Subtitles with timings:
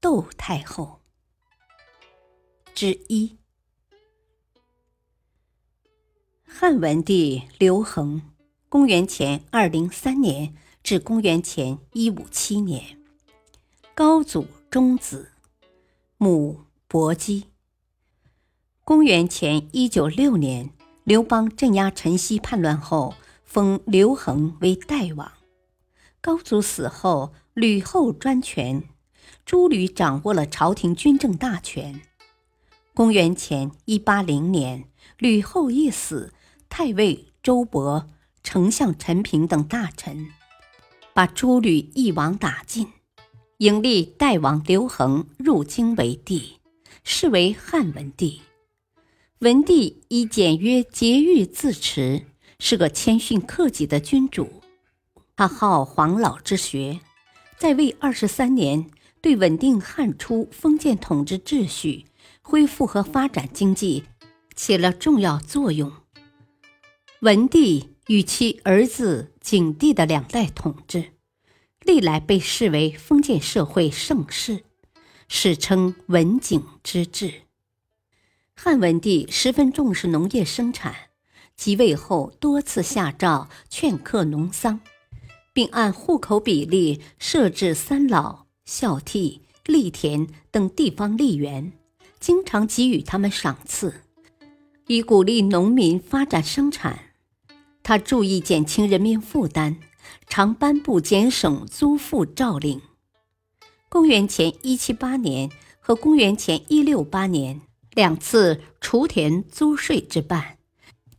[0.00, 1.00] 窦太后
[2.74, 3.38] 之一。
[6.44, 8.22] 汉文帝刘恒，
[8.68, 12.98] 公元前二零三年至公元前一五七年，
[13.94, 15.32] 高祖中子，
[16.18, 17.46] 母薄姬。
[18.84, 20.70] 公元前一九六年，
[21.04, 25.32] 刘邦镇压陈豨叛乱后，封刘恒为代王。
[26.20, 27.32] 高祖死后。
[27.56, 28.86] 吕后专权，
[29.46, 32.02] 诸吕掌握了朝廷军政大权。
[32.92, 36.34] 公元前一八零年，吕后一死，
[36.68, 38.06] 太尉周勃、
[38.42, 40.30] 丞相陈平等大臣
[41.14, 42.88] 把诸吕一网打尽，
[43.58, 46.58] 迎立代王刘恒入京为帝，
[47.04, 48.42] 是为汉文帝。
[49.38, 52.26] 文帝以简约节欲自持，
[52.58, 54.60] 是个谦逊克己的君主。
[55.36, 56.98] 他好黄老之学。
[57.58, 62.06] 在位二十三年，对稳定汉初封建统治秩序、
[62.42, 64.04] 恢复和发展经济
[64.54, 65.92] 起了重要作用。
[67.20, 71.12] 文帝与其儿子景帝的两代统治，
[71.80, 74.64] 历来被视为封建社会盛世，
[75.28, 77.42] 史称“文景之治”。
[78.54, 80.94] 汉文帝十分重视农业生产，
[81.56, 84.80] 即位后多次下诏劝课农桑。
[85.52, 91.72] 并按户口比例设置三老、孝悌、犁田等地方吏员，
[92.20, 94.02] 经常给予他们赏赐，
[94.88, 96.98] 以鼓励农民发展生产。
[97.82, 99.76] 他注意减轻人民负担，
[100.28, 102.82] 常颁布减省租赋诏令。
[103.88, 105.48] 公元前一七八年
[105.80, 107.60] 和公元前一六八年
[107.94, 110.58] 两次除田租税之办，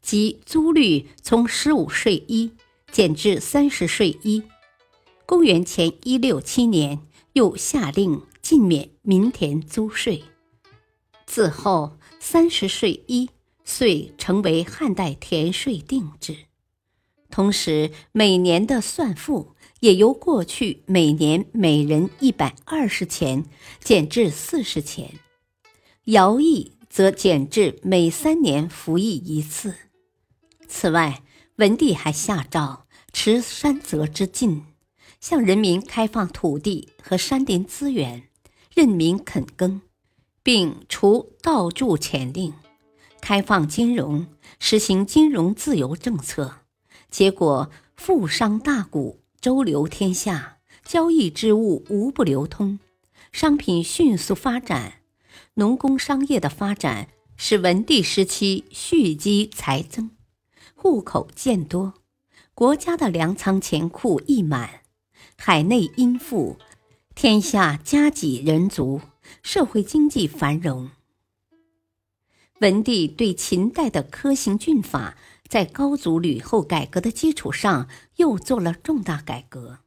[0.01, 2.51] 即租率从十五税一。
[2.89, 4.43] 减至三十税一。
[5.25, 6.99] 公元前一六七年，
[7.37, 10.23] 又下令禁免民田租税。
[11.27, 13.29] 自后三十税一
[13.63, 16.35] 遂成为汉代田税定制。
[17.29, 23.45] 同时，每年的算赋也由过去每年每人一百二十钱
[23.83, 25.19] 减至四十钱，
[26.05, 29.75] 徭役则减至每三年服役一次。
[30.67, 31.21] 此外，
[31.57, 34.63] 文帝还下诏持山泽之禁，
[35.19, 38.23] 向人民开放土地和山林资源，
[38.73, 39.81] 任民垦耕，
[40.43, 42.53] 并除盗铸钱令，
[43.19, 44.27] 开放金融，
[44.59, 46.59] 实行金融自由政策。
[47.09, 52.79] 结果，富商大贾周流天下，交易之物无不流通，
[53.31, 55.01] 商品迅速发展。
[55.55, 60.11] 农工商业的发展，使文帝时期蓄积财增。
[60.75, 61.95] 户口渐多，
[62.53, 64.81] 国家的粮仓钱库溢满，
[65.39, 66.57] 海内殷富，
[67.15, 68.99] 天下家己人足，
[69.43, 70.89] 社会经济繁荣。
[72.59, 75.15] 文帝对秦代的科刑峻法，
[75.47, 77.87] 在高祖吕后改革的基础上，
[78.17, 79.77] 又做了重大改革。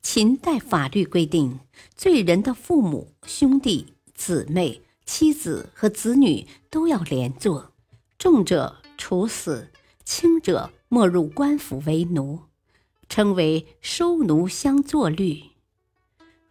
[0.00, 1.58] 秦代法律规定，
[1.96, 7.72] 罪人的父母、兄弟、姊妹、妻子和子女都要连坐，
[8.16, 9.70] 重者处死。
[10.04, 12.38] 轻者没入官府为奴，
[13.08, 15.42] 称为收奴相作律。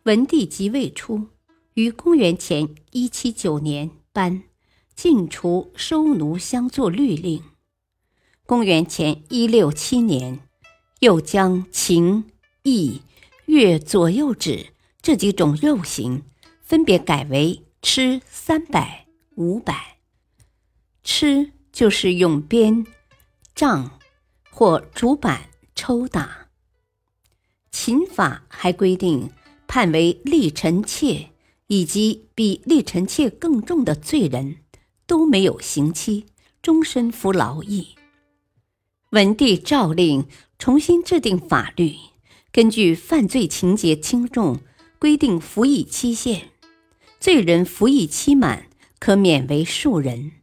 [0.03, 1.27] 文帝即位初，
[1.75, 4.43] 于公元前一七九年颁
[4.95, 7.41] 禁除收奴相作律令。
[8.45, 10.39] 公元前一六七年，
[10.99, 12.25] 又将秦、
[12.63, 13.01] 义、
[13.45, 14.67] 越左右指
[15.01, 16.23] 这几种肉刑，
[16.61, 19.97] 分别改为吃三百、五百。
[21.03, 22.85] 吃就是用鞭。
[23.55, 23.99] 杖
[24.49, 26.42] 或竹板抽打。
[27.73, 29.31] 秦法还规定，
[29.67, 31.31] 判为立臣妾
[31.65, 34.57] 以及比立臣妾更重的罪人，
[35.07, 36.27] 都没有刑期，
[36.61, 37.95] 终身服劳役。
[39.09, 40.27] 文帝诏令
[40.59, 41.95] 重新制定法律，
[42.51, 44.59] 根据犯罪情节轻重
[44.99, 46.51] 规定服役期限，
[47.19, 48.67] 罪人服役期满，
[48.99, 50.33] 可免为庶人。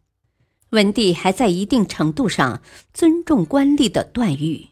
[0.71, 2.61] 文帝还在一定程度上
[2.93, 4.67] 尊重官吏的断狱，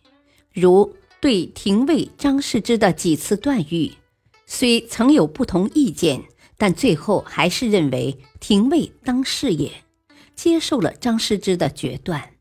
[0.53, 3.95] 如对廷尉张世之的几次断狱，
[4.47, 6.25] 虽曾有不同意见，
[6.57, 9.85] 但最后还是认为廷尉当事也，
[10.37, 12.35] 接受了张世之的决断。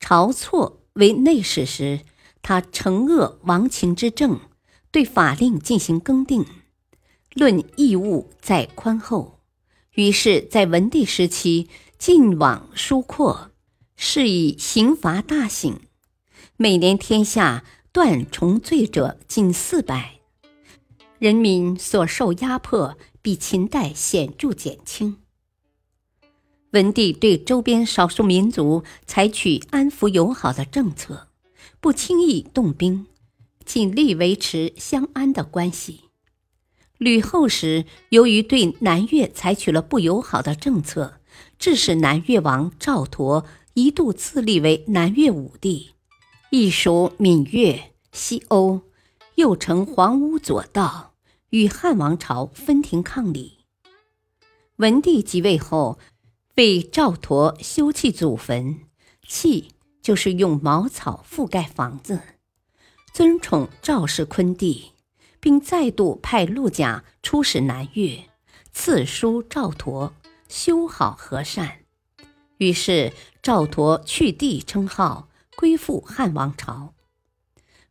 [0.00, 2.00] 晁错为内史时，
[2.42, 4.38] 他惩恶亡秦之政，
[4.92, 6.46] 对法令进行更定，
[7.34, 9.40] 论义务在宽厚，
[9.94, 11.68] 于是，在文帝时期
[11.98, 13.50] 晋往疏阔，
[13.96, 15.80] 是以刑罚大省，
[16.60, 17.62] 每年天下
[17.92, 20.14] 断重罪者近四百。
[21.20, 25.18] 人民所受压迫比秦代显著减轻。
[26.72, 31.28] 文帝对周边少数民族采取安抚友好的政策，
[31.78, 33.06] 不轻易动兵，
[33.64, 36.00] 尽力维持相安的关系。
[36.96, 41.20] 吕后时，由于对南越采取了不友好的政策，
[41.56, 43.44] 致使南越王赵佗
[43.74, 45.92] 一度自立为南越武帝，
[46.50, 48.80] 亦属闽越、西欧，
[49.34, 51.14] 又称黄屋左道。
[51.50, 53.60] 与汉王朝分庭抗礼。
[54.76, 55.98] 文帝即位后，
[56.56, 58.80] 为赵佗修葺祖坟，
[59.26, 59.64] 葺
[60.02, 62.20] 就是用茅草覆盖房子，
[63.14, 64.92] 尊宠赵氏昆帝，
[65.40, 68.28] 并再度派陆贾出使南越，
[68.70, 70.12] 赐书赵佗
[70.48, 71.78] 修好和善。
[72.58, 75.27] 于是赵佗去帝称号，
[75.58, 76.94] 归附汉王朝。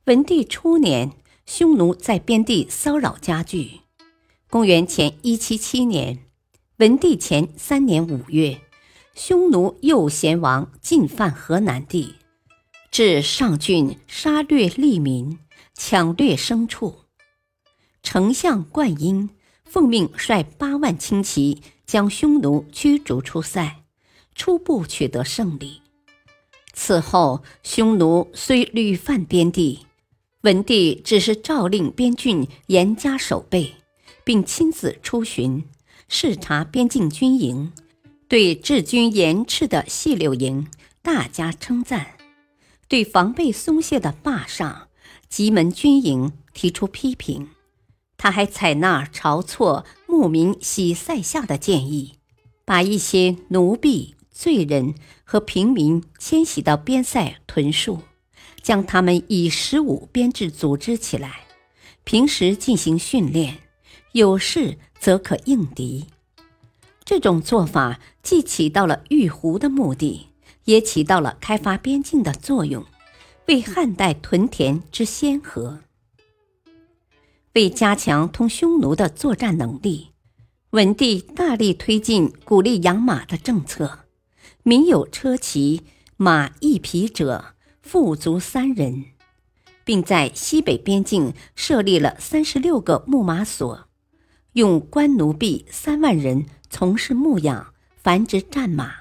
[0.05, 1.11] 文帝初年。
[1.47, 3.79] 匈奴在边地骚扰加剧。
[4.49, 6.25] 公元前一七七年，
[6.75, 8.59] 文帝前三年五月，
[9.15, 12.15] 匈奴右贤王进犯河南地，
[12.91, 15.39] 至上郡杀掠利民，
[15.73, 17.05] 抢掠牲畜。
[18.03, 19.29] 丞相灌婴
[19.63, 23.85] 奉命率八万轻骑将匈奴驱逐出塞，
[24.35, 25.81] 初步取得胜利。
[26.79, 29.87] 此后，匈奴虽屡犯边地。
[30.41, 33.73] 文帝只是诏令边郡严加守备，
[34.23, 35.65] 并亲自出巡
[36.07, 37.73] 视察边境军营，
[38.27, 40.67] 对治军严斥的细柳营
[41.01, 42.15] 大加称赞，
[42.87, 44.87] 对防备松懈的坝上
[45.27, 47.49] 棘门军营提出批评。
[48.17, 52.13] 他还采纳晁错牧民洗塞下的建议，
[52.63, 54.93] 把一些奴婢、罪人
[55.23, 58.01] 和平民迁徙到边塞屯戍。
[58.61, 61.45] 将他们以十五编制组织起来，
[62.03, 63.59] 平时进行训练，
[64.11, 66.05] 有事则可应敌。
[67.05, 70.27] 这种做法既起到了御胡的目的，
[70.65, 72.85] 也起到了开发边境的作用，
[73.47, 75.79] 为汉代屯田之先河。
[77.53, 80.09] 为加强同匈奴的作战能力，
[80.71, 83.99] 文帝大力推进鼓励养马的政策，
[84.63, 85.83] 民有车骑，
[86.17, 87.53] 马一匹者。
[87.79, 89.05] 富足三人，
[89.85, 93.87] 并在西北边境设立了三十六个牧马所，
[94.51, 98.91] 用官奴婢三万人从事牧养、繁殖战马。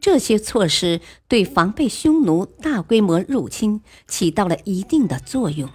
[0.00, 5.68] 这些措施对防备匈奴大规模入侵起到了一定的作用，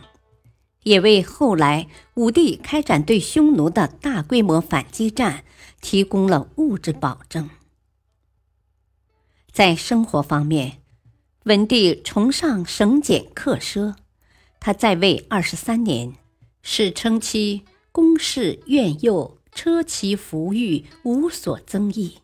[0.84, 5.44] 也为后来武帝开展对匈奴的大规模反击战
[5.82, 7.50] 提供了物质保证。
[9.60, 10.78] 在生活方面，
[11.44, 13.94] 文帝崇尚省俭克奢，
[14.58, 16.14] 他在位二十三年，
[16.62, 22.20] 史称其宫室苑囿、车骑服御无所增益。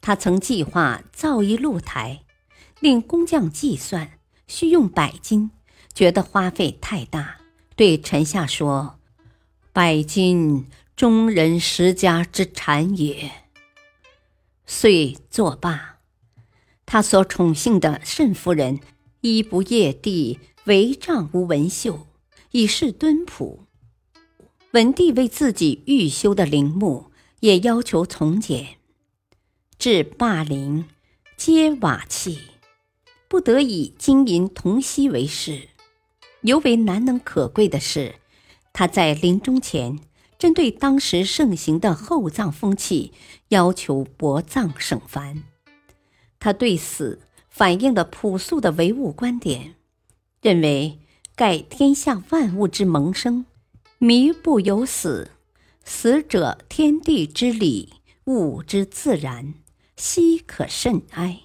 [0.00, 2.24] 他曾计划造一露台，
[2.80, 5.52] 令工匠计算需用百金，
[5.94, 7.36] 觉得花费太大，
[7.76, 8.98] 对臣下说
[9.72, 13.30] ：“百金，中人十家之产也。”
[14.66, 15.91] 遂作罢。
[16.92, 18.78] 他所宠幸的慎夫人，
[19.22, 22.06] 衣不曳地，帷帐无纹绣，
[22.50, 23.64] 以示敦朴。
[24.72, 27.06] 文帝为自己欲修的陵墓，
[27.40, 28.76] 也要求从简。
[29.78, 30.84] 至霸陵，
[31.34, 32.38] 皆瓦器，
[33.26, 35.70] 不得以金银铜锡为饰。
[36.42, 38.16] 尤为难能可贵的是，
[38.74, 39.98] 他在临终前，
[40.38, 43.14] 针对当时盛行的厚葬风气，
[43.48, 45.44] 要求薄葬省繁。
[46.42, 49.76] 他对死反映了朴素的唯物观点，
[50.40, 50.98] 认为
[51.36, 53.46] 盖天下万物之萌生，
[54.00, 55.30] 靡不有死，
[55.84, 57.92] 死者天地之理，
[58.24, 59.54] 物之自然，
[59.96, 61.42] 悉可甚哀。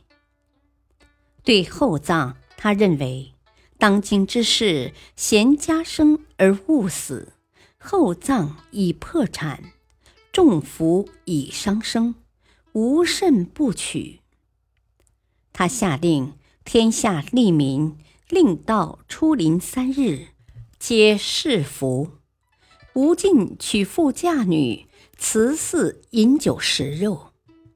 [1.43, 3.33] 对厚葬，他认为
[3.77, 7.33] 当今之事，贤家生而勿死，
[7.77, 9.63] 厚葬以破产，
[10.31, 12.15] 重服以伤生，
[12.71, 14.21] 无甚不取。
[15.57, 16.33] 他下令，
[16.63, 17.97] 天下利民
[18.29, 20.27] 令到出临三日，
[20.77, 22.09] 皆侍服，
[22.93, 24.85] 吴进娶妇嫁女，
[25.17, 27.31] 慈祀饮酒食肉，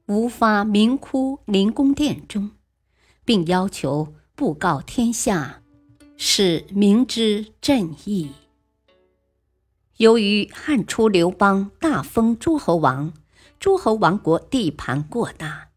[0.06, 2.52] 无发明哭灵宫殿中，
[3.24, 5.62] 并要求布告天下，
[6.16, 8.30] 使明知朕意。
[9.96, 13.12] 由于汉初刘邦大封诸侯王，
[13.58, 15.70] 诸侯王国地盘过大，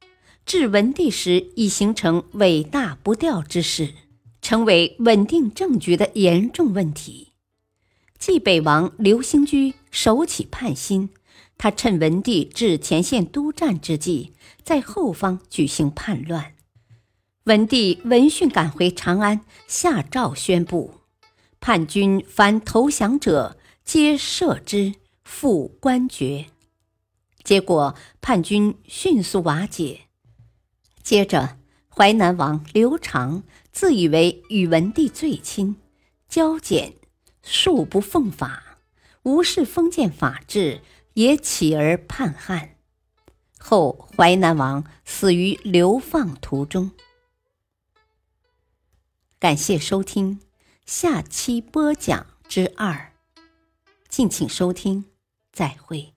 [0.46, 3.96] 至文帝时已形成尾大不掉之势，
[4.42, 7.32] 成为稳定政局的严重问题。
[8.20, 11.10] 冀北王刘兴居首起叛心，
[11.58, 14.34] 他趁文帝至前线督战之际，
[14.64, 16.54] 在后方举行叛乱。
[17.46, 20.94] 文帝闻讯赶回长安，下诏宣布：
[21.60, 26.46] 叛军凡投降者，皆赦之，复官爵。
[27.44, 30.05] 结果叛军迅速瓦解。
[31.06, 35.76] 接着，淮南王刘长自以为与文帝最亲，
[36.28, 36.96] 骄简。
[37.44, 38.80] 恕不奉法，
[39.22, 40.82] 无视封建法制，
[41.14, 42.78] 也起而叛汉。
[43.60, 46.90] 后淮南王死于流放途中。
[49.38, 50.40] 感谢收听，
[50.88, 53.14] 下期播讲之二，
[54.10, 55.06] 敬请收听，
[55.52, 56.15] 再会。